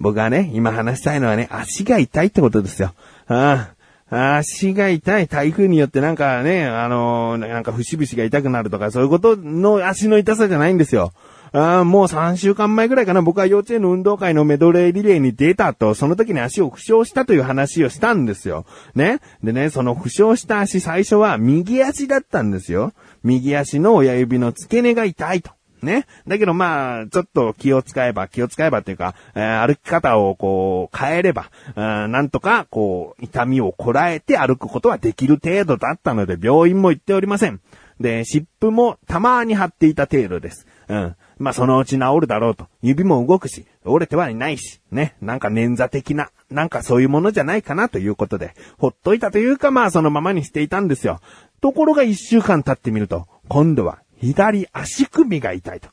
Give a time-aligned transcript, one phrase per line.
[0.00, 2.94] 僕はね、今話したいのはね、足が痛いってことですよ。
[3.26, 3.70] あ
[4.10, 5.28] あ足が痛い。
[5.28, 11.12] 台風によってなんかね、あのなんか節々が痛くなるとか、そういうことの足の痛さじゃないんですよ。
[11.52, 18.64] あもう3週間前ぐらいかな、僕は幼稚園の運動会のメドレーリレーに出たと、その時に足を負傷したという話をしたんですよ。
[18.94, 19.20] ね。
[19.42, 22.92] でね、その負傷した足最初は右足だったんですよ。
[23.24, 25.50] 右足の親指の付け根が痛いと。
[25.82, 26.06] ね。
[26.26, 37.60] だけどまあ、ちょっと気を使えば、気を使えばっていうか、えー歩き方をこう変えれば、うんなんとかこう、痛みをこらえて歩くことはできる程度だったので、病院も行っておりません。
[38.00, 40.66] で、湿布もたまに貼っていた程度です。
[40.88, 41.16] うん。
[41.38, 42.66] まあ、そのうち治るだろうと。
[42.82, 45.16] 指も動くし、折れてはいないし、ね。
[45.20, 51.20] なんか捻挫的な、なんかそういうものじゃないかなということで、ほっといたというか、まあ、そのままにしていたんですよ。
[51.60, 55.88] ところが一週間経ってみると、今度は左足首が痛いと。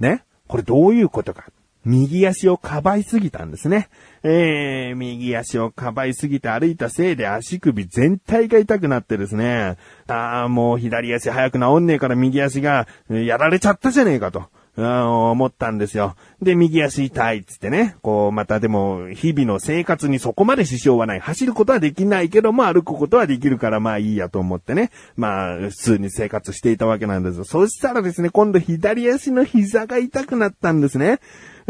[0.00, 0.24] ね。
[0.46, 1.46] これどういうことか。
[1.84, 3.88] 右足をかばいすぎたんですね。
[4.22, 9.76] えー、右足をかばいすぎて歩いたせいで足首全体が痛くなってですね。
[10.06, 14.48] ああ、もう左足早く治んねえから右足がやられちゃったじゃねえかと。
[14.78, 16.14] うん思ったんですよ。
[16.40, 17.96] で、右足痛いっつってね。
[18.00, 21.20] こう、またでも、日々の生活にそこまで支障はない。
[21.20, 24.92] 走ることはできないけども、歩くことはできるから、まあいいやと思ってね。
[25.16, 27.44] まあ、普通に生活していたわけなんですよ。
[27.44, 31.18] そしたらですね、今度左足の膝が痛くなったんですね。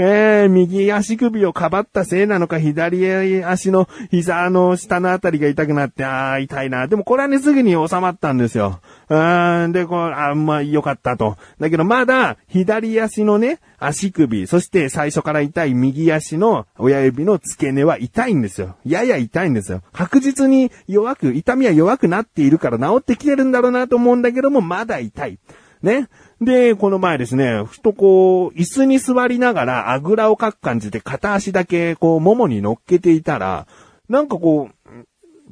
[0.01, 6.87] えー、右足首をかばったせいなのか、左足の膝の下のあたりが痛くなって、あー、痛いな。
[6.87, 8.79] でもこれはね、すぐに収まったんですよ。
[9.09, 11.37] うーん、で、こう、あーまあ、かったと。
[11.59, 18.77] だけど、まだ、左足のね、足首、そして最初から痛い右足の親指の付け根は痛いんですよ。
[18.85, 19.83] やや痛いんですよ。
[19.93, 25.41] 確実に弱く、痛みは弱くなっているから治ってきてるんだろうなと思うんだけども、まだ痛い。
[25.83, 26.09] ね。
[26.41, 33.67] で、この前ですね、ふとこう、椅子に座りながらあぐらをかく感じで片足だけこう、ももに乗っけていたら、
[34.09, 34.91] なんかこう、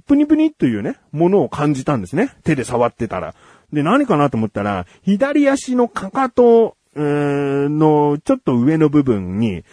[0.07, 2.31] プニプニというね、ものを感じたんですね。
[2.45, 3.35] 手で触ってたら。
[3.73, 9.65] で、何かなと思ったら、左足のかかと、うーんの、ちょっと上の部分に、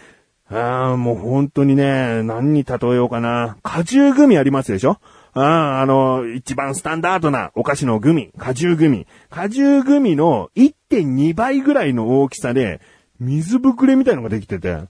[0.50, 3.58] ああ、もう本当にね、何に例えようかな。
[3.62, 4.98] 果汁グミありますでしょ？
[5.36, 9.08] ああ、あの、一番スタンダードなお菓子のグミ、果汁グミ。
[9.30, 12.82] 果汁グミの1.2倍ぐらいの大きさで、
[13.20, 14.84] 水ぶくれみたいのができてて、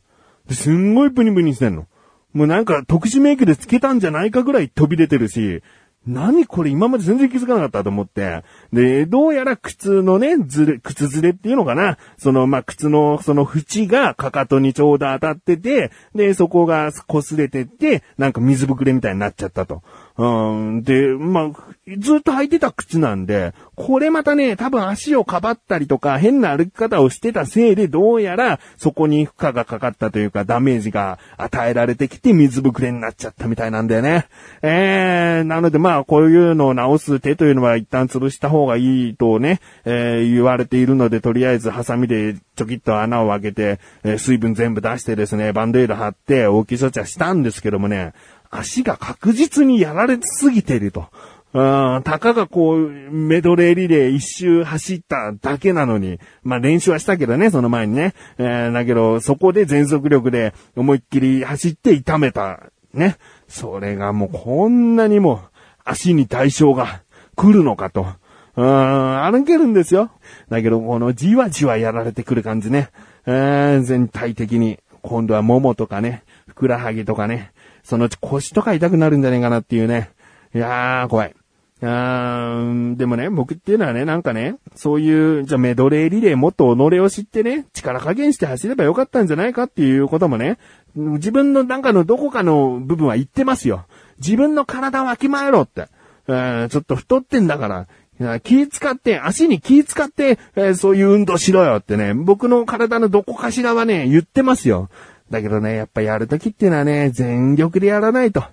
[0.49, 1.87] すんごいプニプニしてんの。
[2.33, 5.61] もうなんか特殊メイクでつけたんじゃないかぐらい飛び出てるし、
[6.05, 8.43] 何これ今まで全然気づかなかったと思って。
[8.73, 19.81] で、どうやら靴のね、ずれ、靴ずれっていうのかなその、まあ、靴のその縁がかかとにちょうど当たってて、で、そこが擦れてって、なんか水ぶくれみたいになっちゃったと。
[20.15, 34.27] うん、で、まあ、ずっと履いてた靴なんで、これまたね、多分足をかばったりとか、変な歩き方をしてたせいで、どうやら、そこに負荷がかかったというか、ダメージが与えられてきて、水ぶくれになっちゃったみたいなんだよね。
[34.61, 48.13] えー、なのでまあ、こういうのを直す手というのは一旦潰した方がいいとね、えー、言われているので、とりあえずハサミでちょきっと穴を開けて、えー水分全部出してですね、バンドエイド貼って、大きい処置はしたんですけどもね、
[48.57, 51.07] 足が確実にやられすぎていると。
[51.53, 58.15] うん、たかがこう、メドレーリレー一周走っただけなのに、まあ練習はしたけどね、その前にね。
[58.39, 62.71] えーだけど、そこで全速力で思いっきり走って痛めた。
[62.93, 63.17] ね。
[63.47, 65.41] それがもうこんなにも
[65.85, 67.03] 足に代償が
[67.35, 68.07] 来るのかと。
[68.55, 70.09] うん、歩けるんですよ。
[70.49, 72.89] だけど、このじわじわやられてくる感じね。
[73.27, 77.51] えー全体的に、今度はももとかね、ふくらはぎとかね、
[77.83, 80.11] そのうち腰とか痛くなるんじゃないかなっていうね。
[80.55, 81.35] いやー、怖い。
[81.81, 90.59] あーでもね、僕っていうのはね、なんかね、そういう、じゃメドレーリレーもっと己を知ってね、力加減して走ればよかったんじゃないかっていうこともね、
[90.95, 93.85] 自分のなんかのどこかの部分は言ってますよ。
[94.19, 95.87] 自分の体をわきまえろって。
[96.27, 104.89] えちょっと太ってんだから、気使って、足に気使って、えーそういう運動しろよってね、僕の体のどこかしらはね、言ってますよ。
[105.33, 108.43] だけどね、やっぱやるときっていうのはね、全力でやらないと。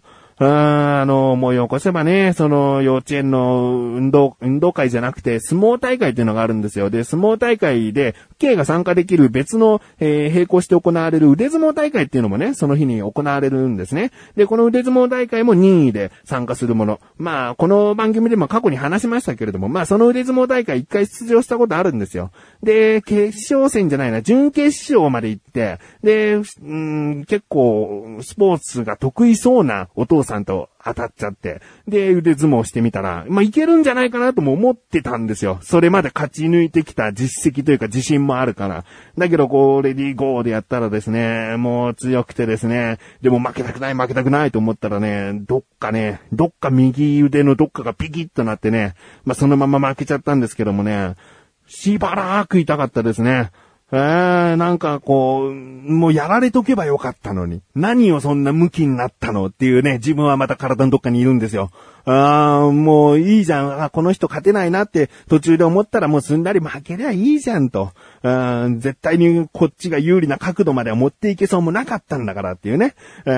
[0.43, 6.89] あーあの、思い起こせばね、その幼稚園の運動、運動会じゃなくて相撲大会っていうのがあるんですよ。
[6.89, 14.13] で、相撲大会で、K が参加できる別の、えー並行して行われる腕相撲大会っていうのもね、その日に行われるんですね。
[14.37, 17.01] で、この腕相撲大会も任意で参加するもの。
[17.19, 22.31] まあ、この番組でも過去に話しましたけれども、まあ、その腕相撲大会一回出場したことあるんですよ。
[22.63, 26.41] で、決勝戦じゃないな、準決勝まで行って、で、う
[26.75, 31.61] ん、結構、スポーツが得意そうなお父さんさんと当たっちゃって。
[31.87, 35.59] で、腕相撲してみたら、まあ、いけるんじゃないかなとも思ってたんですよ。
[35.63, 38.85] それまで勝ち抜いてきた実績というか自信もあるから。
[39.19, 48.95] だけど、こう、レディーゴーでやったらですね、もう強くてですね、でも負けたくない負けたくないと思ったらね、どっかね、どっか右腕のどっかがピキッとなってね、
[49.25, 51.17] まあ、そのまま負けちゃったんですけどもね、
[51.67, 53.51] しばらく痛かったですね。
[53.93, 57.61] えー、なんかこう、もうやられとけばよかったのに。
[57.75, 61.71] 何をそんな向きになったのっていうね、自分はまた体のどっかにいるんですよ。
[62.05, 63.83] あーもういいじゃん。
[63.83, 67.93] あ、この人勝てないなって途中で思ったらもうすんなり負けりゃいいじゃんと。
[68.23, 72.95] うん絶対にこっちが有利な角度までは持っていけそうもなかったんだからっていうね。
[73.27, 73.31] え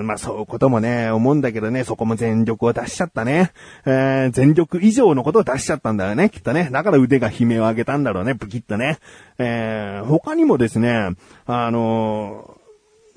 [0.00, 3.52] ーまあそういうこともね、思うんだけどね、そこも全力を出しちゃったね。
[3.86, 6.68] えー全力以上のことを出しちゃったんだよね、きっとね。
[6.72, 8.98] だから腕が悲鳴を上げたんだろうね、ブキッとね。
[9.38, 11.10] えー他にもですね、
[11.46, 12.57] あのー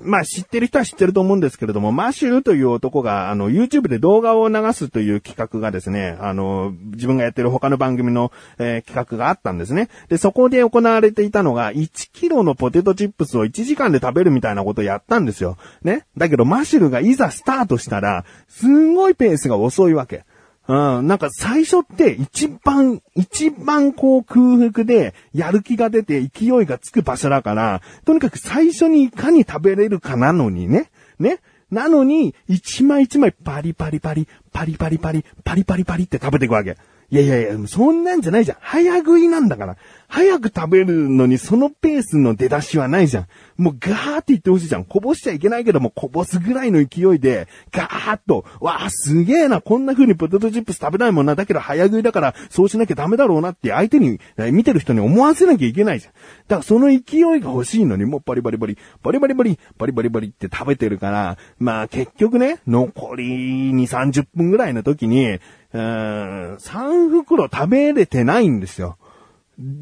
[0.04, 9.90] まあ知ってる人は知ってると思うんですけれども、マシューという男が、あの、YouTube で動画を流すという企画がですね、あの、自分がやってる他の番組の、えー企画があったんですね。
[10.10, 15.58] で、そこで行われていたのが、1キロのポテトチップスを1時間で食べるみたいなことをやったんですよ。
[15.84, 16.06] ね。
[16.18, 20.26] だけど、マシュルがいざスタートしたら、すんごいペースが遅いわけ。
[20.72, 30.90] うん、なんか最初って一番、一番こう空腹でやる気が出て勢いがつく場所だから、とにかく最初にいかに食べれるかなのにね。
[31.20, 31.40] ね。
[31.72, 36.78] なのに、一枚一枚パリパリパリ、パリパリパリ、パリパリパリって食べていくわけ。
[37.12, 38.58] いやいやいや、そんなんじゃないじゃん。
[38.62, 39.76] 早食いなんだから。
[40.08, 43.28] 早く食べるのにそのペースの出だしはないじゃん。
[43.58, 44.86] もうガーって言ってほしいじゃん。
[44.86, 51.36] こぼしちゃいけないけども、こぼすぐらいの勢いで、ガーッと、わあ、すげえな、こんな風にポテトチップス食べないもんな。
[51.36, 54.22] だけど早食いだから、そうしなきゃダメだろうなって相手に、
[54.52, 56.14] 見てる人に思わせなきゃいけないじゃん。
[56.48, 65.40] だからその勢いが欲しいのに、もうバリバリバリ、バリバリバリ、バリバリバリって食べてるから、まあ結局ね、残り2、30分ぐらいの時に、
[65.74, 68.98] うーん、3袋食べれてないんですよ。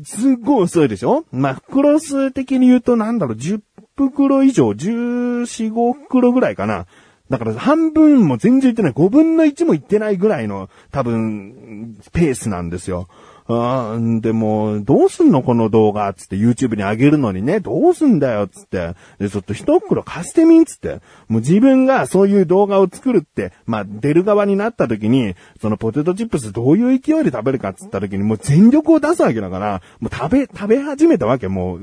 [0.04, 1.26] すっごい遅いでしょ？
[1.32, 3.62] まあ、袋数的に言うとなんだろう、10
[3.96, 6.86] 袋以上、14、5袋ぐらいかな。
[7.30, 13.08] だから半分も全然いってない、5分の1もいってないぐらいの多分、ペースなんですよ。
[13.52, 18.94] あでも、どうすんのこの動画つって YouTube に上げるのにね、どうすんだよつって。
[19.18, 21.02] で、ちょっと一袋貸してみんつって。
[21.28, 31.48] もう自分がそういう動画を作るって、まあ出る側になった時に、そのポテトチップスどういう勢いで食べるかつった時にもう全力を出すわけだから、もう食べ、食べ始めたわけ。
[31.48, 31.80] もう、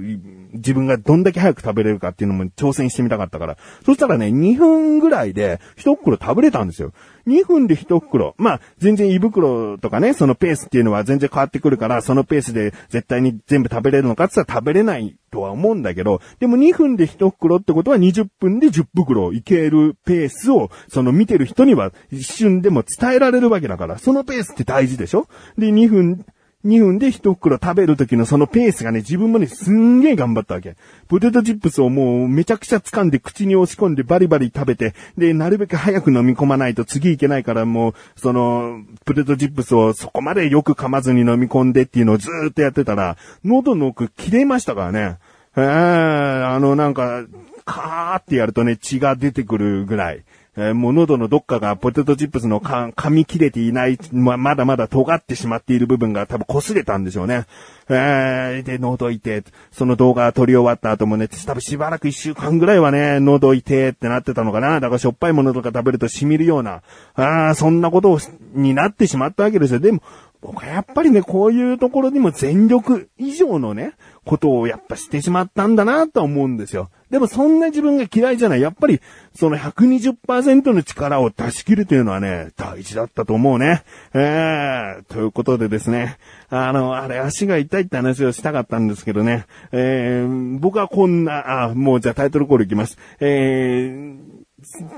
[0.52, 3.56] 自分がどんだけ早く食べれるかっていうのも挑戦してみたかったから。
[3.84, 6.92] そしたらね、2分ぐらいで一袋食べれたんですよ。
[7.26, 8.34] 2分で1袋。
[8.38, 25.26] まあ、全然胃袋とかね、そのペースっていうのは全然変わってくるから、そのペースで絶対に全部食べれるのかって言ったら食べれないとは思うんだけど、でも2分で1袋ってことは20分で10袋いけるペースを、その見てる人には一瞬でも伝えられるわけだから、そのペースって大事でしょ？
[25.58, 26.26] で、2分、
[26.64, 30.76] 2分で一袋食べる時のそのペースがね、自分もね、すんげえ頑張ったわけ。
[31.06, 45.18] ポテトチップスをもうめちゃくちゃ掴んで口に押し込んでバリバリ食べて、で、なるべく早く飲み込まないと次いけないからもう、その、ポテトチップスをそこまでよく噛まずに飲み込んでっていうのをずーっとやってたら、喉の奥切れましたからね。
[45.56, 47.24] えー、あのなんか、
[47.64, 50.24] カーってやるとね、血が出てくるぐらい。
[50.56, 57.44] えーもう喉のどっかがポテトチップスのか噛み切れていない、ま、まだまだ尖ってしまっている部分が多分擦れたんでしょうね。
[57.88, 64.80] えー、で、喉いて、その動画撮り終わった後もね、多分しばらく一週間ぐらいはね、喉痛いってなってたのかな。
[64.80, 66.82] だからしょっぱいものとか食べると染みるような、
[67.14, 68.18] あーそんなことを
[68.54, 69.80] になってしまったわけですよ。
[69.80, 70.00] でも、
[70.40, 73.92] 僕はやっぱりね、こういうところにも全力以上のね、
[74.24, 76.90] ことをやっぱしてしまったんだなと思うんですよ。
[77.10, 78.60] でもそんな自分が嫌いじゃない。
[78.60, 79.00] やっぱり、
[79.34, 83.84] その120%の力を出し切るというのはね、大事だったと思うね。
[84.12, 92.98] えー、ということでですね、あの、あれ足が痛いって話をしたかったんですけどね、えー、僕はこんな、あ、もうじゃあタイトルコールいきます。
[93.20, 94.36] えー、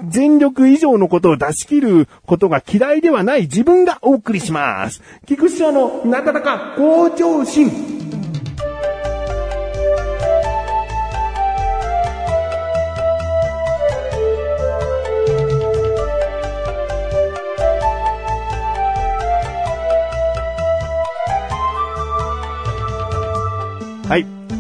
[0.08, 5.02] 全力以上のことを出し切ることが嫌いではない自分がお送りします。
[5.26, 7.97] 菊師匠のなかなか向上心。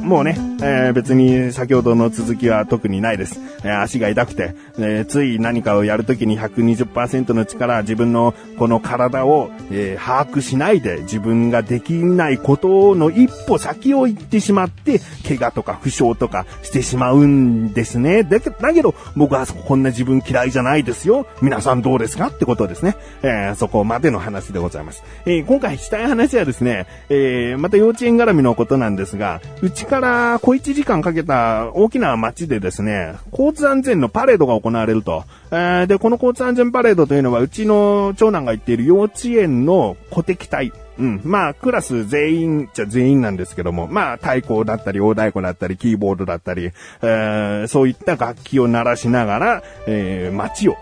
[0.08, 3.40] もうね、えー、別に先ほどの続きは特にないです。
[3.62, 18.24] えー、足が痛くて、えー、つい何かをやるときに120%の力、自分のこの体を、え、把握しないで自分ができないことの一歩先を行ってしまって、怪我とか負傷とかしてしまうんですね。
[18.24, 18.50] だけ
[18.82, 21.26] ど、僕はこんな自分嫌いじゃないですよ。
[21.40, 22.96] 皆さんどうですかってことですね。
[23.22, 25.04] え、そこまでの話でございます。
[25.24, 35.24] え、今回したい話はですね、え、また幼稚園絡みのことなんですが、うちから小1時間かけた大きな街でですね、交通安全のパレードが行われると。
[35.50, 41.20] えー、で、この交通安全パレードというのは、うちの長男が行っている幼稚園の鼓笛隊、うん。
[41.22, 46.70] まあ、クラス全員じゃ全員なんですけども、まあ、太鼓だったり、大太鼓だったり、キーボードだったり、
[47.02, 50.78] えー、そういった楽器を鳴らしながら、えー、街を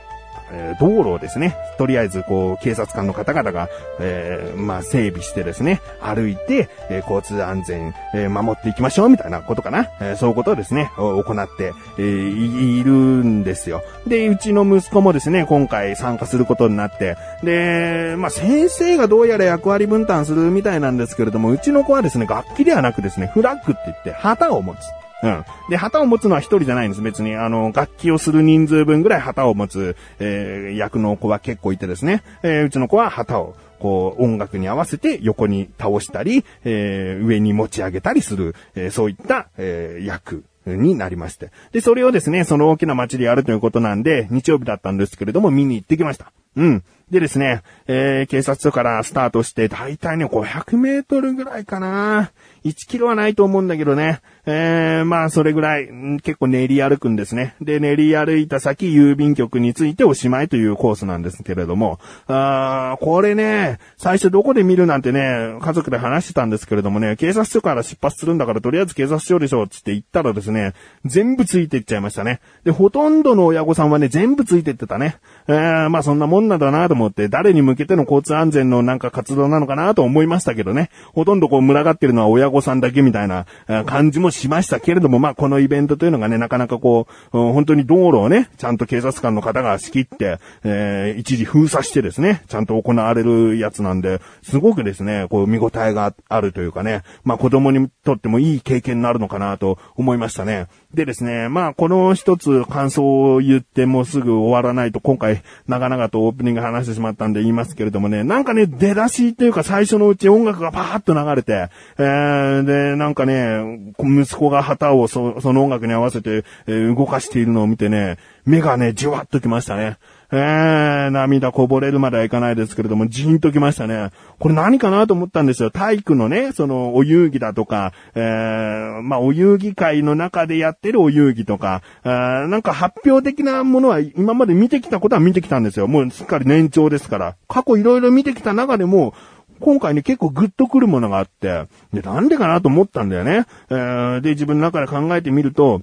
[0.51, 3.69] えー、道路をですね、とりあえずこう、警察官の方々が、
[4.01, 9.89] えー、まあ、整備してですね、歩いて、えー、交通安全、え守っていきましょう、みたいなことかな。
[10.01, 13.83] えそういうことをですね、行って、えいるんですよ。
[14.07, 24.79] で、うちの息子もですね、今回参加することになって、で、まあ、先生がどうやら役割分担するみたいなんですけれども、うちの子はですね、楽器ではなくですね、フラッグって言って、旗を持つ。
[25.23, 25.45] うん。
[25.71, 27.03] で、旗を持つのは一人じゃないんです。
[27.03, 32.23] 別に、あの、楽器をする人数分ぐらい旗を持つ、えー、役の子は結構いてですね。
[32.43, 40.45] えー、うちの子は旗を、こう、音楽に合わせて横に倒したり、えー、上に持ち上げたりする、えー、そういった、えー、役。
[40.67, 41.53] になりまして。
[41.71, 46.33] で、それをですね、その大きな街でやるということなんで、日曜日だったんですけれども、見に行ってきました。
[46.57, 46.85] うん。
[47.11, 52.33] でですね、えー、警察署からスタートして、だいたいね、500メートルぐらいかな。
[52.69, 54.21] 1キロはないと思うんだけどね。
[54.45, 55.89] えー、まあ、それぐらい、
[56.23, 57.57] 結構練り歩くんですね。
[57.61, 72.41] で、練り歩いた先、郵便局についておしまいというコースなんですけれども、あーこれね、最初どこで見るなんてね、家族で話してたんですけれどもね、警察署から出発するんだからとりあえず警察署でしょ、つって言ったらですね、全部ついていっちゃいましたね。
[72.65, 75.17] で、ほとんどの親御さんはね、全部ついてってたね。
[75.49, 80.91] えー、まあそんなもんなんだなと思って、誰に向けての交通安全のなんか活動なのかなと思いましたけどね。
[81.13, 83.47] ほとんどこう群がってるのは親御さんだけみたいな
[83.87, 100.67] 感じもしましたけれども、まあ、このイベントというのがね、なかなかこう、本当に道路をね、ちゃんと警察官の方が仕切って、えー、一時封鎖してですね、ちゃんと行われるやつなんで、すごくですね、こう、見応えがあるというかね、まあ、子供にとってもいい経験になるのかなと思いましたね。
[100.95, 119.99] でですね、まあ、この一つ感想を言ってもすぐ終わらないと、今回、長々とオープニング話してしまったんで言いますけれどもね、なんかね、出だしというか最初のうち音楽がパーッと流れて、えー、で、なんかね、息子が旗をその音楽に合わせて、え、動かしているのを見てね、目がね、じわっときましたね。
[120.33, 124.11] えー、涙こぼれるまではいかないですけれども、じーんときましたね。
[124.41, 125.71] これ何かなと思ったんですよ。
[125.71, 135.87] 体育のね、その、お遊戯だとか、えー、まあ、お遊戯会の中でやってるお遊戯とか、えー、なんか発表的なものは今まで見てきたことは見てきたんですよ。
[135.87, 137.37] もうすっかり年長ですから。
[137.49, 139.15] 過去いろいろ見てきた中でも、
[139.61, 143.47] 今回ね、結構グッとくるものがあって、で、なんでかなと思ったんだよね。
[143.71, 145.83] えー、で、自分の中で考えてみると、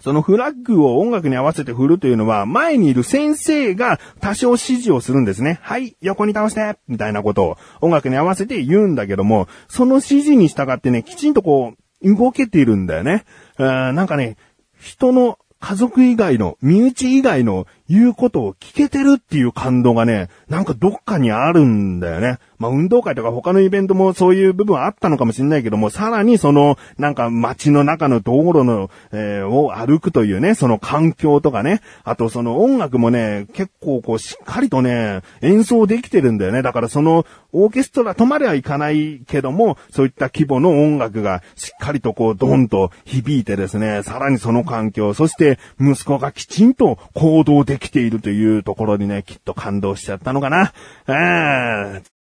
[0.00, 5.58] そのフラッグを音楽に合わせて振るというのは、前にいる先生が多少指示をするんですね。
[5.62, 13.24] はい、横に倒してみたいなことを音楽に合わせて言うんだけども、その指示に従ってね、きちんとこう、動けているんだよね。
[13.58, 14.36] なんかね、
[14.78, 22.38] 人の家族以外の、身内以外の言うことを聞けてるっていう感動がね、なんかどっかにあるんだよね。
[22.60, 36.62] まあ、運動会とか他のイベントもそういう部分あったのかもしれないけども、さらにその、なんか街の中の道路の、えー、を歩くというね、その環境とかね、あとその音楽もね、結構こうしっかりとね、演奏できてるんだよね。
[36.62, 50.72] だからその、オーケストラ止まではいかないけども、そういった規模の音楽がしっかりとこう、ドンと響いてですね、さらにその環境、そして息子がきちんと行動でき来ているというところにね、きっと感動しちゃったのかな。
[51.08, 52.20] えー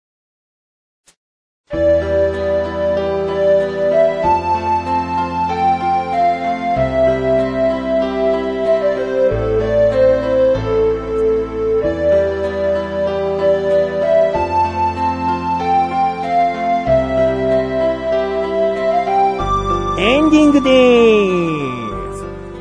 [20.00, 21.77] エンディングでーす。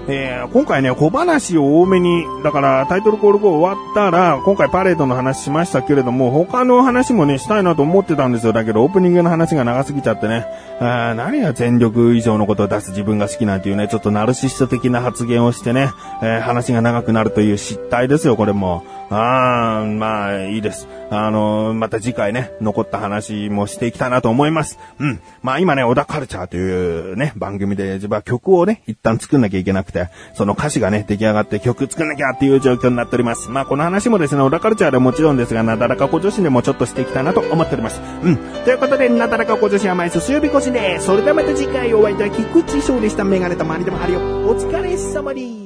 [0.09, 8.53] えー、今回ね、小話を多めに、だからタイトルコール後終わったら、今回パレードの話しましたけれども、他の話もね、したいなと思ってたんですよ。
[8.53, 10.47] だけどオープニングの話が長すぎちゃってね、
[10.81, 15.91] あ何が全力以上のことを出す自分が好きなんていうね、ちょっとナルシスト的な発言をしてね、
[16.23, 18.85] えー、話が長くなるという失態ですよ、これも。
[19.11, 20.26] あー、まあ、
[20.57, 20.89] いいです。
[21.11, 24.79] あの、また次回ね、残った話もしていきたいなと思います。
[24.99, 25.21] うん。
[25.43, 33.51] まあ今ね、小田カルチャーというね、番組で自分は曲をね、一旦作んなきゃいけなくて、その歌詞がね、出来上がって曲作んなきゃっていう状況になっております。
[33.51, 38.01] まあこの話もですね、小田カルチャーでもちろんですが、なだらか小女子でもちょっとしていきたいなと思っております。
[38.23, 38.37] うん。
[38.65, 41.01] ということで、なだらか小女子は毎週水曜日越しで。
[41.01, 43.25] それではまた次回お会いいたい菊池翔でした。
[43.25, 44.21] メガネと周りでもあるよ。
[44.21, 45.66] お疲れ様です。